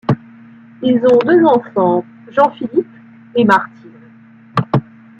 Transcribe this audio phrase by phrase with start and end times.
[0.81, 2.89] Ils ont deux enfants: Jean-Philippe
[3.35, 3.99] et Martine.